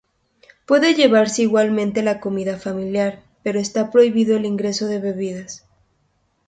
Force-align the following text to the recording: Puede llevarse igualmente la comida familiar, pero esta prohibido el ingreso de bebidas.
Puede 0.65 0.95
llevarse 0.95 1.43
igualmente 1.43 2.01
la 2.01 2.19
comida 2.19 2.57
familiar, 2.57 3.21
pero 3.43 3.59
esta 3.59 3.91
prohibido 3.91 4.35
el 4.35 4.45
ingreso 4.45 4.87
de 4.87 4.97
bebidas. 4.99 5.67